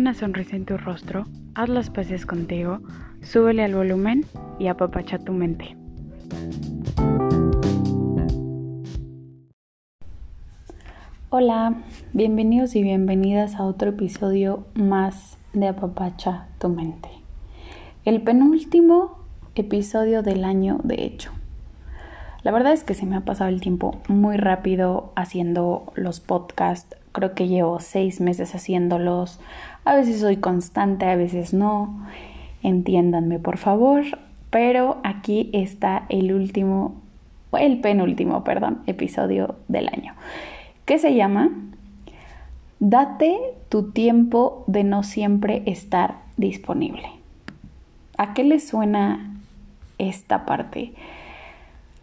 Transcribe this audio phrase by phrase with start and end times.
[0.00, 2.80] una sonrisa en tu rostro, haz las paces contigo,
[3.20, 4.24] súbele al volumen
[4.58, 5.76] y apapacha tu mente.
[11.28, 11.82] Hola,
[12.14, 17.10] bienvenidos y bienvenidas a otro episodio más de Apapacha tu mente.
[18.06, 19.18] El penúltimo
[19.54, 21.30] episodio del año, de hecho.
[22.42, 26.96] La verdad es que se me ha pasado el tiempo muy rápido haciendo los podcasts.
[27.12, 29.40] Creo que llevo seis meses haciéndolos.
[29.84, 32.06] A veces soy constante, a veces no.
[32.62, 34.04] Entiéndanme, por favor.
[34.50, 37.00] Pero aquí está el último,
[37.52, 40.14] el penúltimo, perdón, episodio del año.
[40.84, 41.50] Que se llama
[42.80, 43.38] Date
[43.68, 47.08] tu tiempo de no siempre estar disponible.
[48.18, 49.34] ¿A qué le suena
[49.98, 50.94] esta parte?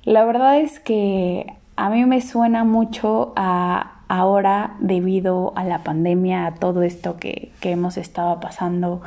[0.03, 6.45] La verdad es que a mí me suena mucho a ahora debido a la pandemia,
[6.47, 9.01] a todo esto que, que hemos estado pasando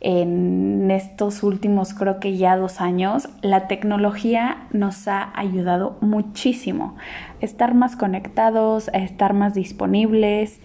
[0.00, 6.96] en estos últimos creo que ya dos años, la tecnología nos ha ayudado muchísimo
[7.40, 10.60] a estar más conectados, a estar más disponibles.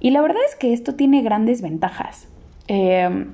[0.00, 2.28] Y la verdad es que esto tiene grandes ventajas.
[2.66, 3.26] Eh,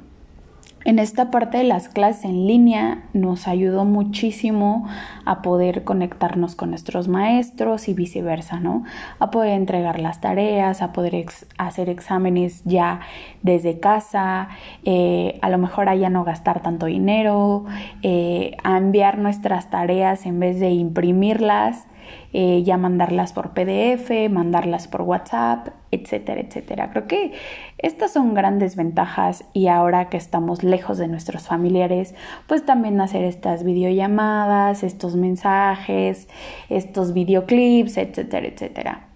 [0.86, 4.86] en esta parte de las clases en línea nos ayudó muchísimo
[5.24, 8.84] a poder conectarnos con nuestros maestros y viceversa, ¿no?
[9.18, 11.26] A poder entregar las tareas, a poder
[11.58, 13.00] hacer exámenes ya
[13.42, 14.48] desde casa,
[14.84, 17.64] eh, a lo mejor a ya no gastar tanto dinero,
[18.02, 21.88] eh, a enviar nuestras tareas en vez de imprimirlas
[22.32, 26.90] eh, ya mandarlas por PDF, mandarlas por WhatsApp, etcétera, etcétera.
[26.90, 27.32] Creo que
[27.78, 32.14] estas son grandes ventajas y ahora que estamos lejos de nuestros familiares,
[32.46, 36.28] pues también hacer estas videollamadas, estos mensajes,
[36.68, 39.06] estos videoclips, etcétera, etcétera.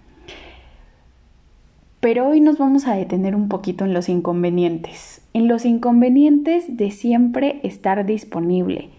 [1.99, 6.89] Pero hoy nos vamos a detener un poquito en los inconvenientes, en los inconvenientes de
[6.89, 8.89] siempre estar disponible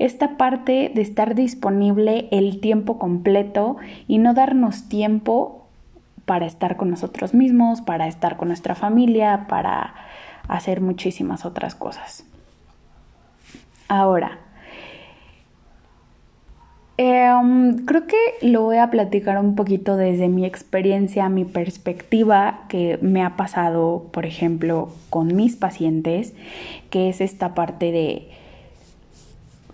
[0.00, 3.76] esta parte de estar disponible el tiempo completo
[4.08, 5.66] y no darnos tiempo
[6.24, 9.94] para estar con nosotros mismos, para estar con nuestra familia, para
[10.48, 12.24] hacer muchísimas otras cosas.
[13.88, 14.38] Ahora,
[16.96, 22.98] em, creo que lo voy a platicar un poquito desde mi experiencia, mi perspectiva que
[23.02, 26.32] me ha pasado, por ejemplo, con mis pacientes,
[26.88, 28.39] que es esta parte de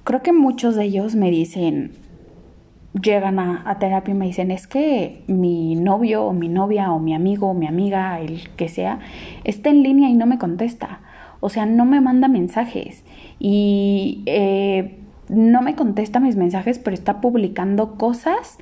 [0.06, 1.90] creo que muchos de ellos me dicen,
[3.02, 7.12] llegan a, terapia y me dicen, es que mi novio o mi novia o mi
[7.12, 9.00] amigo o mi amiga, el que sea,
[9.42, 11.00] está en línea y no me contesta.
[11.40, 13.02] O sea, no me manda mensajes
[13.40, 18.58] y eh, no me contesta mis mensajes, pero está publicando cosas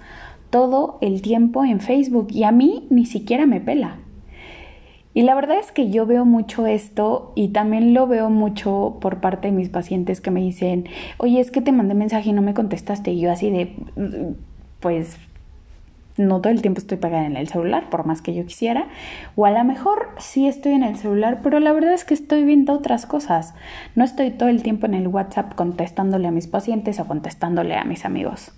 [0.49, 3.99] todo el tiempo en Facebook y a mí ni siquiera me pela.
[5.14, 9.20] Y la verdad es que yo veo mucho esto y también lo veo mucho por
[9.20, 10.86] parte de mis pacientes que me dicen,
[11.19, 13.12] oye, es que te mandé mensaje y no me contestaste.
[13.12, 13.76] Y yo así de,
[14.80, 15.16] pues
[16.16, 18.88] no todo el tiempo estoy pegada en el celular, por más que yo quisiera.
[19.36, 22.44] O a lo mejor sí estoy en el celular, pero la verdad es que estoy
[22.44, 23.54] viendo otras cosas.
[23.94, 27.84] No estoy todo el tiempo en el WhatsApp contestándole a mis pacientes o contestándole a
[27.84, 28.52] mis amigos.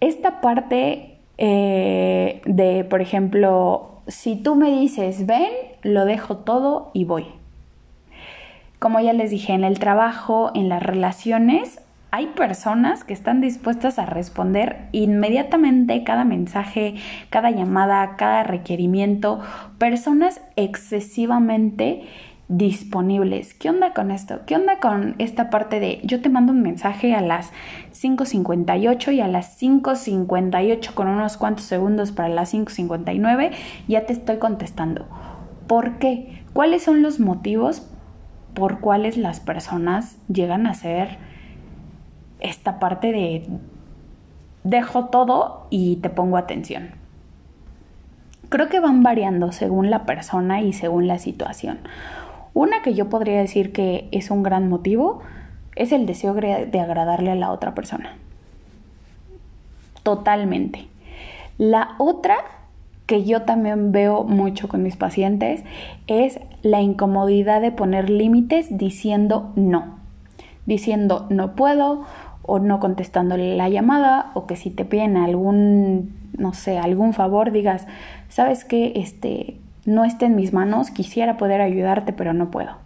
[0.00, 5.52] Esta parte eh, de, por ejemplo, si tú me dices, ven,
[5.82, 7.26] lo dejo todo y voy.
[8.78, 11.80] Como ya les dije, en el trabajo, en las relaciones,
[12.10, 16.94] hay personas que están dispuestas a responder inmediatamente cada mensaje,
[17.28, 19.40] cada llamada, cada requerimiento,
[19.76, 22.04] personas excesivamente
[22.48, 23.52] disponibles.
[23.52, 24.40] ¿Qué onda con esto?
[24.46, 27.52] ¿Qué onda con esta parte de yo te mando un mensaje a las
[27.92, 33.52] 5.58 y a las 5.58 con unos cuantos segundos para las 5.59
[33.86, 35.06] ya te estoy contestando?
[35.66, 36.42] ¿Por qué?
[36.54, 37.86] ¿Cuáles son los motivos
[38.54, 41.18] por cuales las personas llegan a hacer
[42.40, 43.46] esta parte de
[44.64, 46.92] dejo todo y te pongo atención?
[48.48, 51.80] Creo que van variando según la persona y según la situación.
[52.58, 55.20] Una que yo podría decir que es un gran motivo
[55.76, 58.16] es el deseo de agradarle a la otra persona.
[60.02, 60.88] Totalmente.
[61.56, 62.38] La otra
[63.06, 65.62] que yo también veo mucho con mis pacientes
[66.08, 70.00] es la incomodidad de poner límites diciendo no.
[70.66, 72.06] Diciendo no puedo
[72.42, 77.52] o no contestándole la llamada o que si te piden algún, no sé, algún favor
[77.52, 77.86] digas,
[78.28, 78.94] ¿sabes qué?
[78.96, 79.58] Este,
[79.88, 82.76] no esté en mis manos, quisiera poder ayudarte, pero no puedo.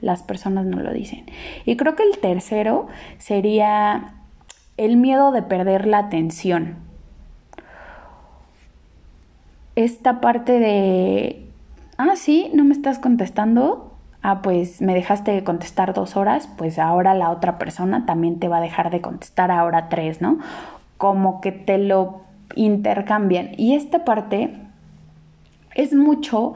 [0.00, 1.26] Las personas no lo dicen.
[1.66, 2.86] Y creo que el tercero
[3.18, 4.14] sería
[4.76, 6.76] el miedo de perder la atención.
[9.74, 11.50] Esta parte de
[12.00, 13.92] ah, sí, no me estás contestando,
[14.22, 18.48] ah, pues me dejaste de contestar dos horas, pues ahora la otra persona también te
[18.48, 20.38] va a dejar de contestar ahora tres, ¿no?
[20.96, 22.22] Como que te lo
[22.54, 23.50] intercambian.
[23.58, 24.56] Y esta parte
[25.80, 26.54] es mucho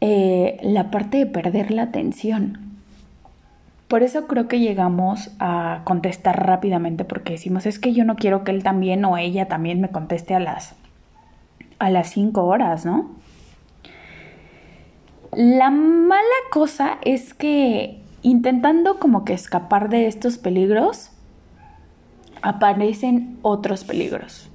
[0.00, 2.70] eh, la parte de perder la atención.
[3.88, 8.44] Por eso creo que llegamos a contestar rápidamente porque decimos es que yo no quiero
[8.44, 10.74] que él también o ella también me conteste a las
[11.80, 13.10] a las cinco horas, ¿no?
[15.32, 21.10] La mala cosa es que intentando como que escapar de estos peligros
[22.42, 24.50] aparecen otros peligros,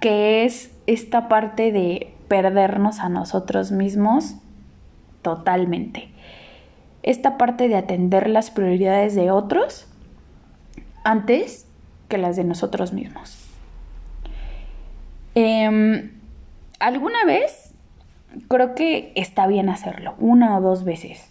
[0.00, 4.36] que es esta parte de perdernos a nosotros mismos
[5.22, 6.10] totalmente
[7.06, 9.86] esta parte de atender las prioridades de otros
[11.04, 11.66] antes
[12.08, 13.38] que las de nosotros mismos.
[15.36, 16.10] Em,
[16.80, 17.72] ¿Alguna vez?
[18.48, 21.30] Creo que está bien hacerlo, una o dos veces,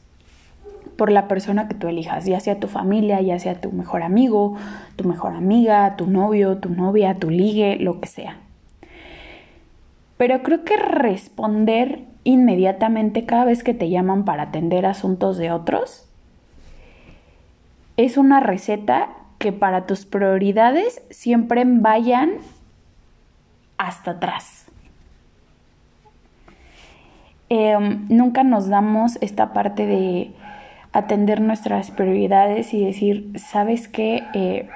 [0.97, 4.55] por la persona que tú elijas, ya sea tu familia, ya sea tu mejor amigo,
[4.95, 8.37] tu mejor amiga, tu novio, tu novia, tu ligue, lo que sea.
[10.17, 16.07] Pero creo que responder inmediatamente cada vez que te llaman para atender asuntos de otros
[17.97, 22.31] es una receta que para tus prioridades siempre vayan
[23.77, 24.65] hasta atrás.
[27.49, 30.33] Em, nunca nos damos esta parte de
[30.93, 34.23] atender nuestras prioridades y decir, ¿sabes qué?
[34.33, 34.67] Eh,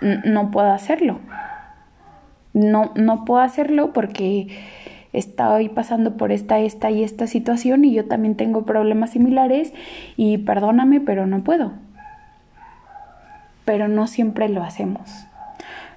[0.00, 1.20] no puedo hacerlo.
[2.58, 4.48] No, no puedo hacerlo porque
[5.12, 9.72] estoy pasando por esta, esta y esta situación y yo también tengo problemas similares
[10.16, 11.72] y perdóname, pero no puedo.
[13.64, 15.26] Pero no siempre lo hacemos.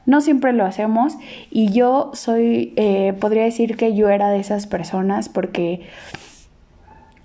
[0.06, 1.18] No siempre lo hacemos
[1.50, 5.82] y yo soy, eh, podría decir que yo era de esas personas porque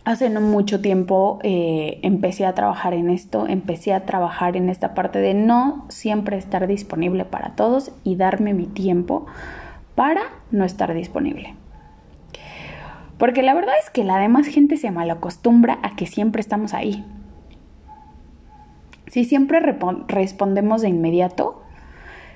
[0.07, 4.95] hace no mucho tiempo eh, empecé a trabajar en esto, empecé a trabajar en esta
[4.95, 9.27] parte de no siempre estar disponible para todos y darme mi tiempo
[9.97, 10.23] para
[10.53, 11.57] no estar disponible.
[13.19, 17.05] Porque la verdad es que la demás gente se malacostumbra a que siempre estamos ahí.
[19.09, 19.59] Si siempre
[20.07, 21.63] respondemos de inmediato,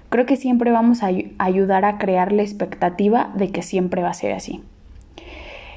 [0.09, 4.15] creo que siempre vamos a ayudar a crear la expectativa de que siempre va a
[4.15, 4.65] ser así.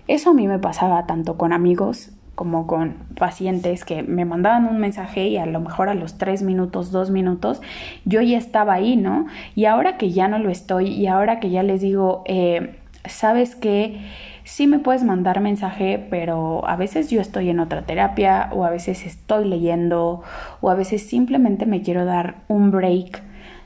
[0.08, 4.80] Eso a mí me pasaba tanto con amigos como con pacientes que me mandaban un
[4.80, 7.62] mensaje y a lo mejor a los tres minutos, dos minutos,
[8.06, 9.28] yo ya estaba ahí, ¿no?
[9.56, 13.56] Y ahora que ya no lo estoy y ahora que ya les digo, eh, ¿sabes
[13.56, 14.00] qué?
[14.44, 18.70] sí me puedes mandar mensaje, pero a veces yo estoy en otra terapia o a
[18.70, 20.22] veces estoy leyendo
[20.62, 23.24] o a veces simplemente me quiero dar un break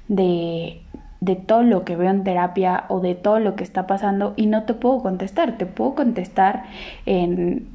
[0.08, 0.82] de,
[1.20, 4.48] de todo lo que veo en terapia o de todo lo que está pasando y
[4.48, 6.66] no te puedo contestar, te puedo contestar
[7.06, 7.68] en,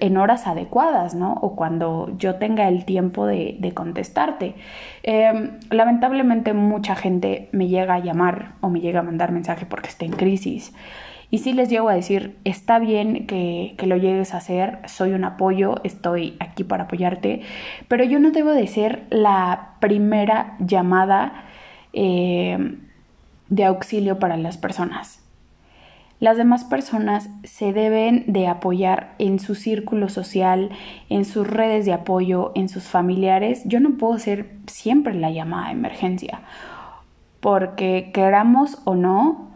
[0.00, 1.34] en horas adecuadas, ¿no?
[1.34, 4.54] O cuando yo tenga el tiempo de, contestarte.
[5.02, 9.88] Em, lamentablemente mucha gente me llega a llamar o me llega a mandar mensaje porque
[9.88, 10.72] está en crisis.
[11.30, 15.24] Y sí les llego a decir, está bien que, lo llegues a hacer, soy un
[15.24, 17.42] apoyo, estoy aquí para apoyarte,
[17.88, 21.44] pero yo no debo de ser la primera llamada
[21.98, 22.76] eh,
[23.48, 25.22] de auxilio para las personas.
[26.20, 30.70] Las demás personas se deben de apoyar en su círculo social,
[31.08, 33.62] en sus redes de apoyo, en sus familiares.
[33.64, 36.42] Yo no puedo ser siempre la llamada de emergencia,
[37.40, 39.50] porque queramos o no,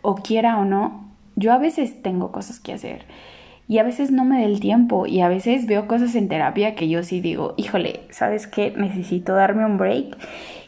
[0.00, 3.06] o quiera o no, yo a veces tengo cosas que hacer
[3.72, 6.74] y a veces no me da el tiempo y a veces veo cosas en terapia
[6.74, 8.70] que yo sí digo, híjole, ¿sabes qué?
[8.76, 10.14] Necesito darme un break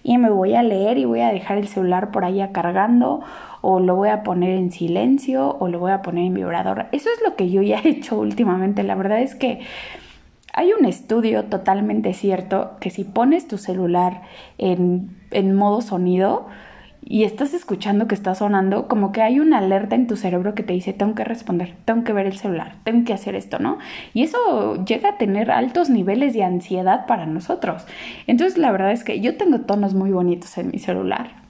[0.03, 3.21] y me voy a leer y voy a dejar el celular por allá cargando
[3.61, 6.87] o lo voy a poner en silencio o lo voy a poner en vibrador.
[6.93, 8.83] Eso es lo que yo ya he hecho últimamente.
[8.85, 9.61] La verdad es que
[10.55, 14.23] hay un estudio totalmente cierto que si pones tu celular
[14.57, 16.47] en, en modo sonido,
[17.07, 20.63] y estás escuchando que está sonando, como que hay una alerta en tu cerebro que
[20.63, 23.79] te dice, tengo que responder, tengo que ver el celular, tengo que hacer esto, ¿no?
[24.15, 27.85] Y eso llega a tener altos niveles de ansiedad para nosotros.
[28.27, 31.45] Entonces, la verdad es que yo tengo tonos muy bonitos en mi celular.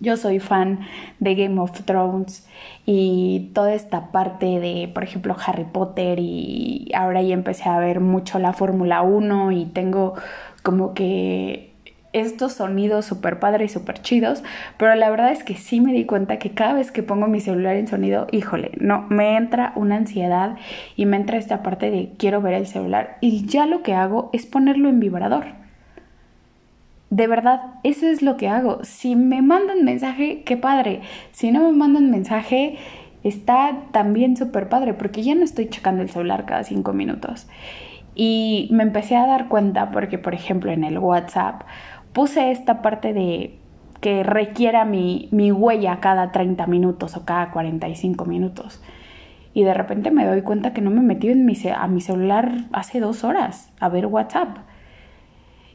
[0.00, 0.80] Yo soy fan
[1.20, 2.46] de Game of Thrones
[2.84, 8.00] y toda esta parte de, por ejemplo, Harry Potter y ahora ya empecé a ver
[8.00, 10.14] mucho la Fórmula 1 y tengo
[10.62, 11.67] como que
[12.12, 14.42] estos sonidos súper padres y súper chidos,
[14.76, 17.40] pero la verdad es que sí me di cuenta que cada vez que pongo mi
[17.40, 20.56] celular en sonido, híjole, no, me entra una ansiedad
[20.96, 24.30] y me entra esta parte de quiero ver el celular y ya lo que hago
[24.32, 25.58] es ponerlo en vibrador.
[27.10, 28.84] De verdad, eso es lo que hago.
[28.84, 31.00] Si me mandan mensaje, qué padre.
[31.32, 32.76] Si no me mandan mensaje,
[33.22, 37.48] está también súper padre porque ya no estoy checando el celular cada cinco minutos.
[38.14, 41.62] Y me empecé a dar cuenta porque, por ejemplo, en el WhatsApp
[42.18, 43.60] puse esta parte de
[44.00, 48.82] que requiera mi, mi huella cada 30 minutos o cada 45 minutos.
[49.54, 52.64] Y de repente me doy cuenta que no me metí en mi, a mi celular
[52.72, 54.48] hace dos horas a ver WhatsApp.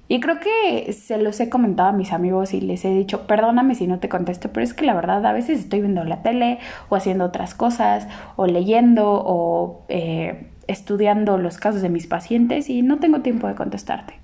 [0.10, 3.74] Y creo que se los he comentado a mis amigos y les he dicho, perdóname
[3.74, 6.60] si no te contesto, pero es que la verdad a veces estoy viendo la tele
[6.90, 12.82] o haciendo otras cosas o leyendo o eh, estudiando los casos de mis pacientes y
[12.82, 14.16] no tengo tiempo de contestarte.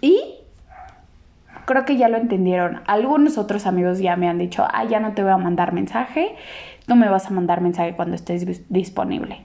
[0.00, 0.43] Y
[1.64, 2.80] creo que ya lo entendieron.
[2.86, 6.34] Algunos otros amigos ya me han dicho, ah, ya no te voy a mandar mensaje,
[6.86, 9.40] no me vas a mandar mensaje cuando estés disponible.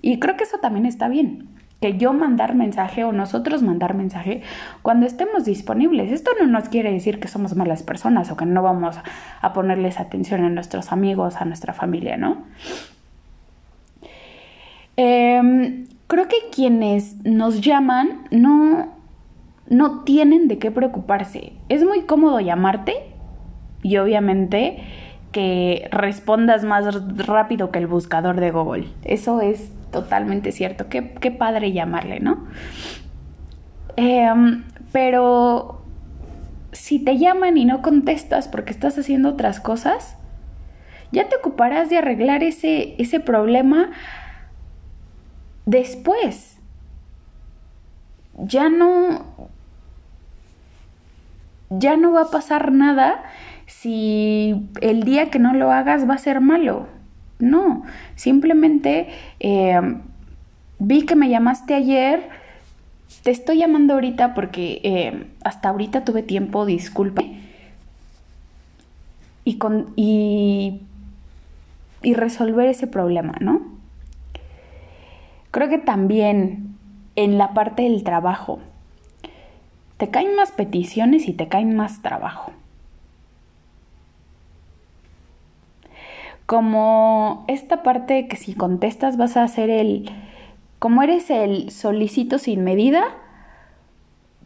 [0.00, 1.48] Y creo que eso también está bien
[1.82, 4.40] que yo mandar mensaje o nosotros mandar mensaje
[4.82, 6.12] cuando estemos disponibles.
[6.12, 8.96] Esto no nos quiere decir que somos malas personas o que no vamos
[9.40, 12.44] a ponerles atención a nuestros amigos, a nuestra familia, ¿no?
[14.96, 18.94] Em, creo que quienes nos llaman no,
[19.68, 21.52] no tienen de qué preocuparse.
[21.68, 22.94] Es muy cómodo llamarte
[23.82, 24.82] y obviamente
[25.32, 26.94] que respondas más
[27.26, 28.88] rápido que el buscador de Google.
[29.04, 30.88] Eso es totalmente cierto.
[30.88, 32.46] Qué, padre llamarle, ¿no?
[33.96, 35.82] Em, pero
[36.72, 40.16] si te llaman y no contestas porque estás haciendo otras cosas,
[41.12, 43.90] ya te ocuparás de arreglar ese, ese problema
[45.66, 46.58] después.
[48.34, 49.31] Ya no.
[51.78, 53.22] Ya no va a pasar nada
[53.66, 56.86] si el día que no lo hagas va a ser malo.
[57.38, 57.82] No,
[58.14, 59.08] simplemente
[59.40, 59.80] eh,
[60.78, 62.28] vi que me llamaste ayer,
[63.24, 67.38] te estoy llamando ahorita porque eh, hasta ahorita tuve tiempo, disculpe.
[69.44, 70.80] Y, con, y
[72.04, 73.60] resolver ese problema, ¿no?
[75.50, 76.76] Creo que también
[77.16, 78.60] en la parte del trabajo,
[80.02, 82.50] te caen más peticiones y te caen más trabajo.
[86.46, 90.10] como esta parte que si contestas vas a hacer el,
[90.80, 93.04] como eres el solicito sin medida,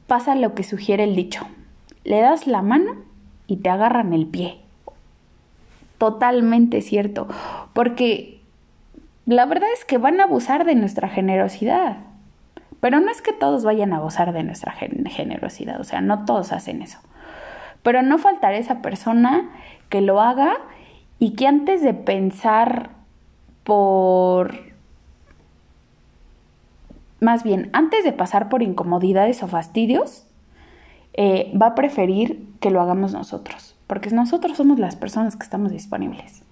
[0.06, 1.48] pasa lo que sugiere el dicho.
[2.04, 2.92] Le das la mano
[3.46, 4.58] y te agarran el pie.
[5.98, 7.28] Totalmente cierto,
[7.72, 8.40] porque
[9.24, 11.96] la verdad es que van a abusar de nuestra generosidad.
[12.80, 16.52] Pero no es que todos vayan a abusar de nuestra generosidad, o sea, no todos
[16.52, 16.98] hacen eso.
[17.82, 19.50] Pero no faltará esa persona
[19.88, 20.56] que lo haga
[21.18, 22.90] y que antes de pensar
[23.64, 24.54] por...
[27.20, 30.26] Más bien, antes de pasar por incomodidades o fastidios,
[31.14, 35.72] eh, va a preferir que lo hagamos nosotros, porque nosotros somos las personas que estamos
[35.72, 36.45] disponibles.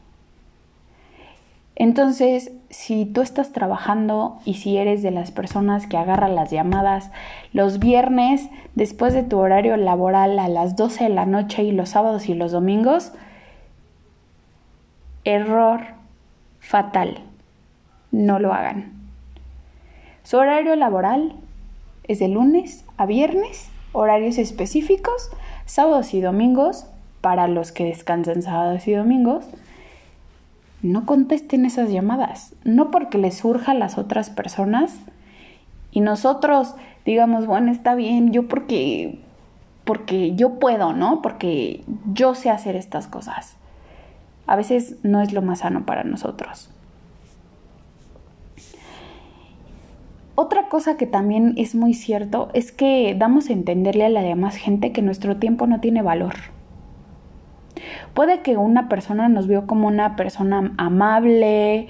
[1.76, 7.10] Entonces, si tú estás trabajando y si eres de las personas que agarran las llamadas
[7.52, 11.90] los viernes después de tu horario laboral a las 12 de la noche y los
[11.90, 13.12] sábados y los domingos,
[15.24, 15.80] Error
[16.60, 17.20] fatal.
[18.12, 18.92] No lo hagan.
[20.22, 21.34] Su horario laboral
[22.04, 25.30] es de lunes a viernes, horarios específicos,
[25.64, 26.86] sábados y domingos,
[27.20, 29.46] para los que descansan sábados y domingos.
[30.84, 35.00] No contesten esas llamadas, no porque les surja a las otras personas
[35.90, 39.20] y nosotros digamos, bueno, está bien, yo porque
[39.84, 41.20] porque yo puedo, ¿no?
[41.20, 43.56] Porque yo sé hacer estas cosas
[44.46, 46.70] a veces no es lo más sano para nosotros.
[50.36, 54.56] Otra cosa que también es muy cierto es que damos a entenderle a la demás
[54.56, 56.34] gente que nuestro tiempo no tiene valor.
[58.14, 61.88] Puede que una persona nos vio como una persona amable,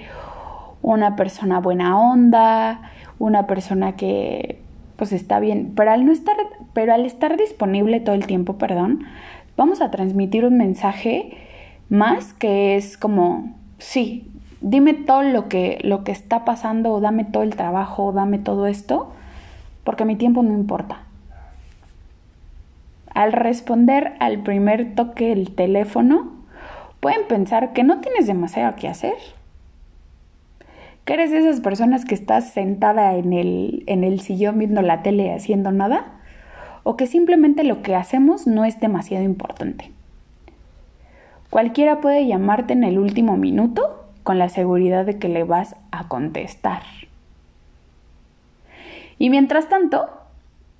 [0.81, 2.81] una persona buena onda,
[3.19, 4.61] una persona que
[4.95, 6.37] pues está bien, pero al no estar
[6.75, 9.05] pero al estar disponible todo el tiempo, perdón,
[9.55, 11.37] vamos a transmitir un mensaje
[11.87, 17.23] más que es como, sí, dime todo lo que, lo que está pasando o dame
[17.23, 19.13] todo el trabajo o dame todo esto,
[19.85, 21.04] porque mi tiempo no importa.
[23.15, 26.33] Al responder al primer toque del teléfono,
[26.99, 29.15] pueden pensar que no tienes demasiado que hacer.
[31.05, 35.01] Que eres de esas personas que estás sentada en el, en el sillón viendo la
[35.01, 36.19] tele haciendo nada.
[36.83, 39.91] O que simplemente lo que hacemos no es demasiado importante.
[41.49, 46.09] Cualquiera puede llamarte en el último minuto con la seguridad de que le vas a
[46.09, 46.81] contestar.
[49.17, 50.09] Y mientras tanto,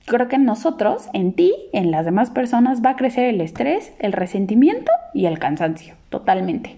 [0.06, 3.94] creo que en nosotros, en ti, en las demás personas, va a crecer el estrés,
[4.00, 6.78] el resentimiento y el cansancio, totalmente.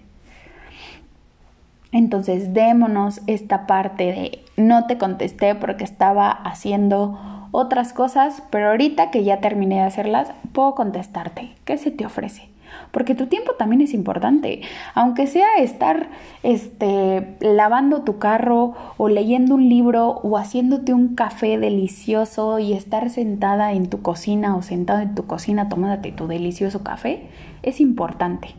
[1.92, 7.18] Entonces démonos esta parte de no te contesté porque estaba haciendo
[7.50, 11.54] otras cosas, pero ahorita que ya terminé de hacerlas, puedo contestarte.
[11.64, 12.48] ¿Qué se te ofrece?
[12.90, 14.62] Porque tu tiempo también es importante.
[14.94, 16.08] Aunque sea estar
[16.42, 23.10] este, lavando tu carro o leyendo un libro o haciéndote un café delicioso y estar
[23.10, 27.28] sentada en tu cocina o sentado en tu cocina tomándote tu delicioso café,
[27.62, 28.54] es importante.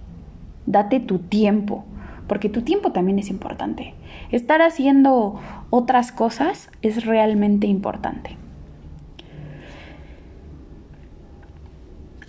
[0.66, 1.86] Date tu tiempo
[2.30, 3.96] porque tu tiempo también es importante.
[4.32, 8.38] Estar haciendo otras cosas es realmente importante.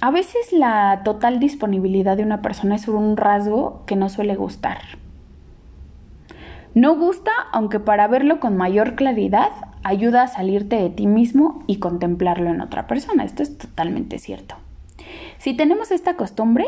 [0.00, 4.80] A veces la total disponibilidad de una persona es un rasgo que no suele gustar.
[6.74, 9.50] No gusta, aunque para verlo con mayor claridad
[9.82, 13.24] ayuda a salirte de ti mismo y contemplarlo en otra persona.
[13.24, 14.54] Esto es totalmente cierto.
[15.38, 16.66] Si tenemos esta costumbre,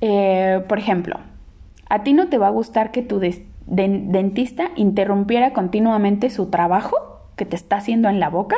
[0.00, 1.18] eh, por ejemplo,
[1.88, 3.20] a ti no te va a gustar que tu
[3.66, 6.96] dentista interrumpiera continuamente su trabajo
[7.36, 8.56] que te está haciendo en la boca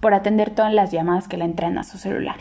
[0.00, 2.36] por atender todas las llamadas que le entran a su celular.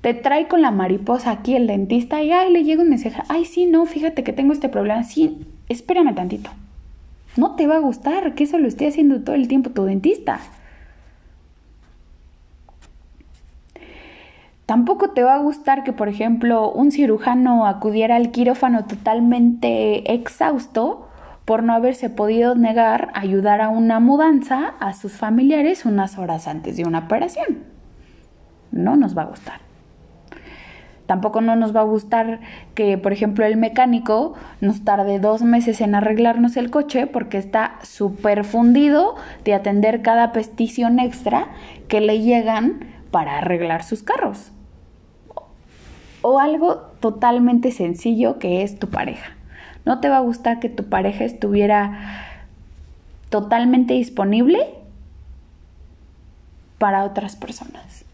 [0.00, 3.46] Te trae con la mariposa aquí el dentista y ay, le llega un mensaje, ay,
[3.46, 6.50] sí, no, fíjate que tengo este problema, sí, espérame tantito.
[7.36, 10.40] No te va a gustar que eso lo esté haciendo todo el tiempo tu dentista.
[14.66, 21.08] Tampoco te va a gustar que, por ejemplo, un cirujano acudiera al quirófano totalmente exhausto
[21.44, 26.76] por no haberse podido negar ayudar a una mudanza a sus familiares unas horas antes
[26.76, 27.64] de una operación.
[28.72, 29.60] No nos va a gustar.
[31.06, 32.40] Tampoco no nos va a gustar
[32.74, 37.78] que, por ejemplo, el mecánico nos tarde dos meses en arreglarnos el coche porque está
[37.82, 41.48] súper fundido de atender cada petición extra
[41.88, 44.50] que le llegan para arreglar sus carros
[46.26, 49.36] o algo totalmente sencillo que es tu pareja.
[49.84, 52.26] No te va a gustar que tu pareja estuviera
[53.28, 54.58] totalmente disponible
[56.78, 58.04] para otras personas.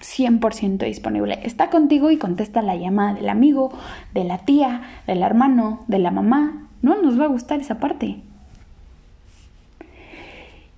[0.00, 1.38] 100% disponible.
[1.42, 3.72] Está contigo y contesta la llamada del amigo,
[4.14, 6.68] de la tía, del hermano, de la mamá.
[6.82, 8.20] No nos va a gustar esa parte.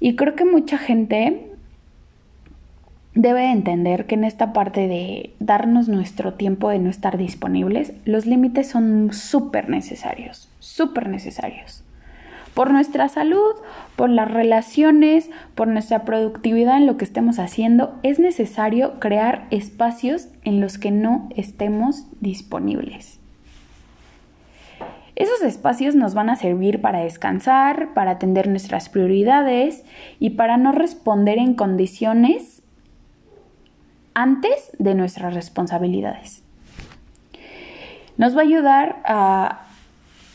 [0.00, 1.47] Y creo que mucha gente
[3.18, 8.26] debe entender que en esta parte de darnos nuestro tiempo de no estar disponibles, los
[8.26, 11.82] límites son súper necesarios, súper necesarios.
[12.54, 13.56] Por nuestra salud,
[13.96, 20.28] por las relaciones, por nuestra productividad en lo que estemos haciendo, es necesario crear espacios
[20.44, 23.18] en los que no estemos disponibles.
[25.16, 29.84] Esos espacios nos van a servir para descansar, para atender nuestras prioridades
[30.20, 32.57] y para no responder en condiciones
[34.14, 36.42] antes de nuestras responsabilidades.
[38.16, 39.60] Nos va a ayudar a,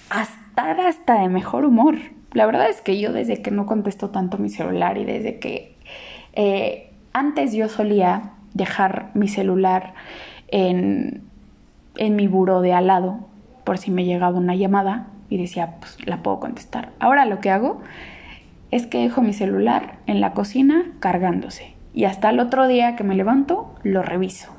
[0.10, 1.98] estar hasta de mejor humor.
[2.32, 5.76] La verdad es que yo desde que no contesto tanto mi celular y desde que
[6.34, 9.96] eh, antes yo solía dejar mi celular
[10.48, 11.24] en,
[11.98, 13.28] en mi buro de al lado
[13.64, 16.92] por si me llegaba una llamada y decía, pues la puedo contestar.
[17.00, 17.82] Ahora lo que hago
[18.72, 23.04] es que dejo mi celular en la cocina cargándose y hasta el otro día que
[23.04, 24.52] me levanto lo reviso.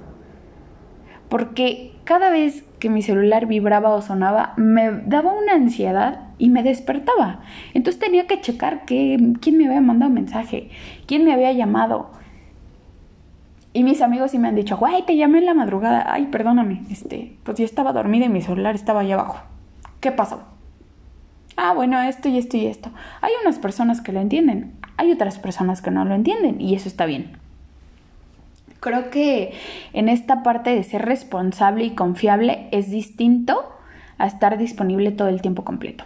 [1.29, 6.63] Porque cada vez que mi celular vibraba o sonaba me daba una ansiedad y me
[6.63, 7.41] despertaba.
[7.73, 10.71] Entonces tenía que checar quién me había mandado un mensaje,
[11.07, 12.11] quién me había llamado.
[13.73, 16.05] Y mis amigos sí me han dicho, güey, te llamé en la madrugada.
[16.13, 19.39] Ay, perdóname, este, pues yo estaba dormida y mi celular estaba allá abajo.
[19.99, 20.45] ¿Qué pasó?
[21.57, 22.91] Ah, bueno, esto y esto y esto.
[23.21, 26.89] Hay unas personas que lo entienden, hay otras personas que no lo entienden y eso
[26.89, 27.37] está bien.
[28.81, 29.55] Creo que
[29.93, 33.73] en esta parte de ser responsable y confiable es distinto
[34.19, 36.05] a estar disponible todo el tiempo completo.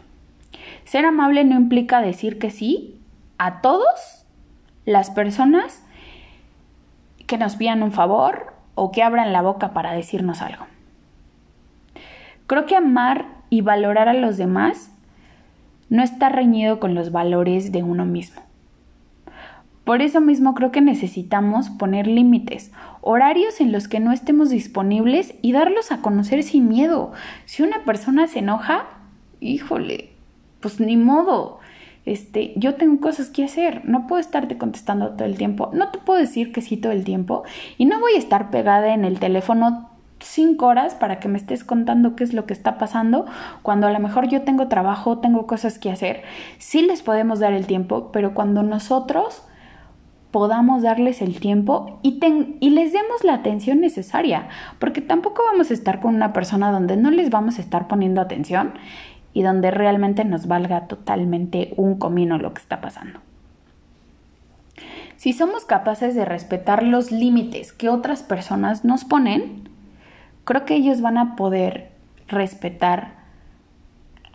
[0.84, 3.00] Ser amable no implica decir que sí
[3.36, 4.24] a todos
[4.84, 5.82] las personas
[7.26, 10.66] que nos pidan un favor o que abran la boca para decirnos algo.
[12.46, 14.90] Creo que amar y valorar a los demás
[15.90, 18.47] no está reñido con los valores de uno mismo.
[19.88, 25.34] Por eso mismo creo que necesitamos poner límites, horarios en los que no estemos disponibles
[25.40, 27.12] y darlos a conocer sin miedo.
[27.46, 28.84] Si una persona se enoja,
[29.40, 30.10] híjole,
[30.60, 31.60] pues ni modo.
[32.04, 35.96] Este, yo tengo cosas que hacer, no puedo estarte contestando todo el tiempo, no te
[35.96, 37.44] puedo decir que sí todo el tiempo
[37.78, 39.88] y no voy a estar pegada en el teléfono
[40.20, 43.24] cinco horas para que me estés contando qué es lo que está pasando,
[43.62, 46.24] cuando a lo mejor yo tengo trabajo, tengo cosas que hacer.
[46.58, 49.47] Sí les podemos dar el tiempo, pero cuando nosotros
[50.30, 52.18] podamos darles el tiempo y,
[52.70, 57.10] les demos la atención necesaria, porque tampoco vamos a estar con una persona donde no
[57.10, 58.74] les vamos a estar poniendo atención
[59.32, 63.20] y donde realmente nos valga totalmente un comino lo que está pasando.
[65.16, 69.68] Si somos capaces de respetar los límites que otras personas nos ponen,
[70.44, 71.90] creo que ellos van a poder
[72.28, 73.16] respetar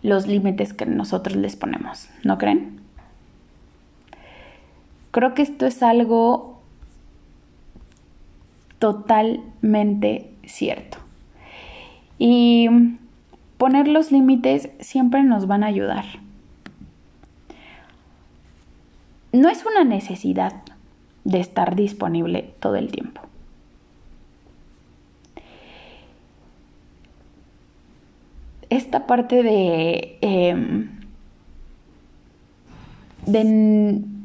[0.02, 2.83] los límites que nosotros les ponemos, ¿no creen?
[5.14, 6.60] Creo que esto es algo
[8.80, 10.98] totalmente cierto.
[12.18, 12.68] Y
[13.56, 16.04] poner los límites siempre nos van a ayudar.
[19.30, 20.62] No es una necesidad
[21.22, 23.20] de estar disponible todo el tiempo.
[28.68, 30.88] Esta parte de, em,
[33.26, 33.44] de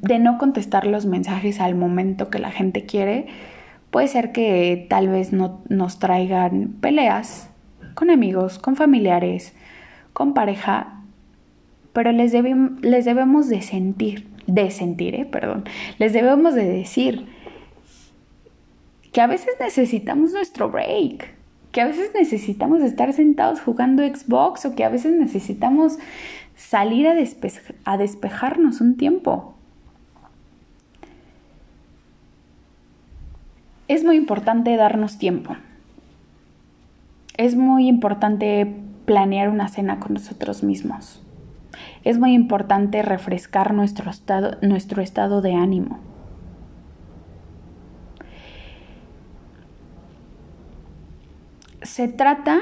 [0.02, 3.28] de no contestar los mensajes al momento que la gente quiere,
[3.92, 7.50] puede ser que tal vez no nos traigan peleas
[7.96, 9.54] con amigos, con familiares,
[10.14, 11.02] con pareja,
[11.94, 12.34] pero les,
[12.82, 15.66] les debemos de sentir, de sentir, eh, perdón,
[15.98, 17.26] les debemos de decir
[19.12, 21.34] que a veces necesitamos nuestro break,
[21.72, 25.98] que a veces necesitamos estar sentados jugando Xbox o que a veces necesitamos
[26.56, 27.16] salir a,
[27.86, 29.56] a despejarnos un tiempo.
[33.90, 35.58] Es muy importante darnos tiempo.
[37.38, 38.72] Es muy importante
[39.06, 41.24] planear una cena con nosotros mismos.
[42.04, 45.98] Es muy importante refrescar nuestro estado, nuestro estado de ánimo.
[51.82, 52.60] Se trata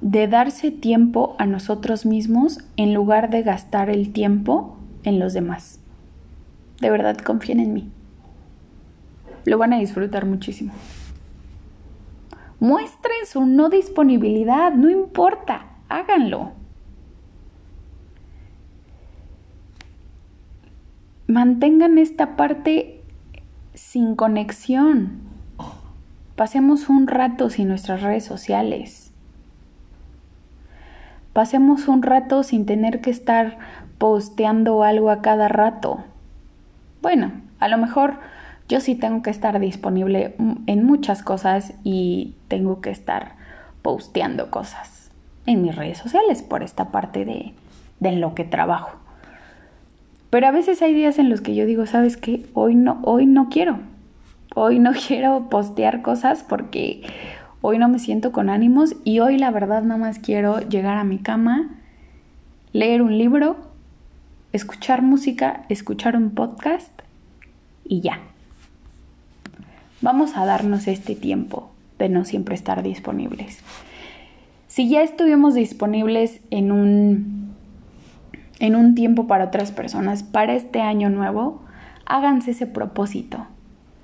[0.00, 5.78] de darse tiempo a nosotros mismos en lugar de gastar el tiempo en los demás.
[6.80, 7.92] De verdad confíen en mí
[9.44, 10.72] lo van a disfrutar muchísimo.
[12.58, 16.52] Muestren su no disponibilidad, no importa, háganlo.
[21.26, 23.00] Mantengan esta parte
[23.74, 25.20] sin conexión.
[26.36, 29.12] Pasemos un rato sin nuestras redes sociales.
[31.32, 33.58] Pasemos un rato sin tener que estar
[33.98, 36.02] posteando algo a cada rato.
[37.00, 38.18] Bueno, a lo mejor
[38.70, 43.32] yo sí tengo que estar disponible en muchas cosas y tengo que estar
[43.82, 45.10] posteando cosas
[45.44, 47.52] en mis redes sociales por esta parte de,
[47.98, 48.92] de lo que trabajo.
[50.30, 52.46] Pero a veces hay días en los que yo digo, ¿sabes qué?
[52.54, 53.80] Hoy no, hoy no quiero.
[54.54, 57.02] Hoy no quiero postear cosas porque
[57.62, 61.02] hoy no me siento con ánimos y hoy la verdad nada más quiero llegar a
[61.02, 61.70] mi cama,
[62.72, 63.56] leer un libro,
[64.52, 66.92] escuchar música, escuchar un podcast
[67.84, 68.20] y ya.
[70.02, 73.58] Vamos a darnos este tiempo de no siempre estar disponibles.
[74.66, 77.54] Si ya estuvimos disponibles en un,
[78.60, 81.60] en un tiempo para otras personas, para este año nuevo,
[82.06, 83.46] háganse ese propósito.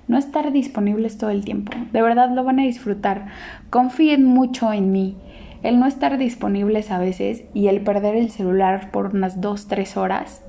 [0.07, 1.71] No estar disponibles todo el tiempo.
[1.91, 3.29] De verdad lo van a disfrutar.
[3.71, 5.15] Confíen mucho en mí.
[5.63, 9.97] El no estar disponibles a veces y el perder el celular por unas dos, tres
[9.97, 10.43] horas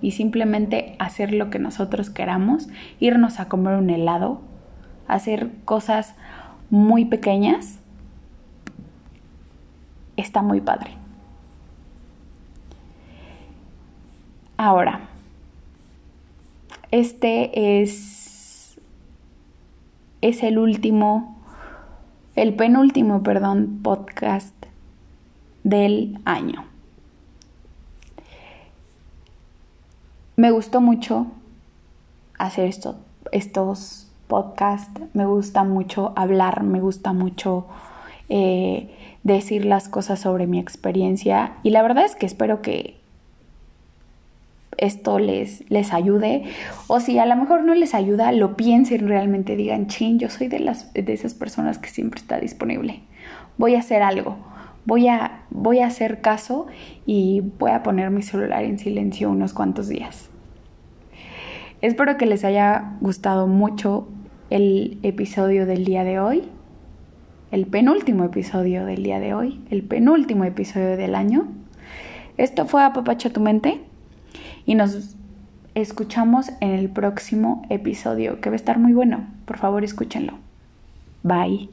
[0.00, 2.68] y simplemente hacer lo que nosotros queramos,
[3.00, 4.40] irnos a comer un helado,
[5.08, 6.14] hacer cosas
[6.70, 7.78] muy pequeñas,
[10.16, 10.92] está muy padre.
[14.56, 15.00] Ahora,
[16.90, 18.78] este es,
[20.20, 21.36] es el último,
[22.36, 24.54] el penúltimo, perdón, podcast
[25.64, 26.64] del año.
[30.36, 31.26] Me gustó mucho
[32.38, 32.96] hacer esto,
[33.32, 37.66] estos podcast, me gusta mucho hablar, me gusta mucho
[38.28, 38.90] eh,
[39.22, 42.96] decir las cosas sobre mi experiencia y la verdad es que espero que
[44.76, 46.42] esto les, les ayude
[46.88, 50.48] o si a lo mejor no les ayuda, lo piensen realmente, digan, chin, yo soy
[50.48, 53.02] de, las, de esas personas que siempre está disponible,
[53.56, 54.36] voy a hacer algo.
[54.84, 56.66] Voy a, voy a hacer caso
[57.06, 60.28] y voy a poner mi celular en silencio unos cuantos días.
[61.80, 64.08] Espero que les haya gustado mucho
[64.54, 66.44] el episodio del día de hoy,
[67.50, 71.48] el penúltimo episodio del día de hoy, el penúltimo episodio del año.
[72.36, 73.80] Esto fue Apapacha tu mente
[74.64, 75.16] y nos
[75.74, 79.26] escuchamos en el próximo episodio que va a estar muy bueno.
[79.44, 80.34] Por favor, escúchenlo.
[81.24, 81.68] Bye.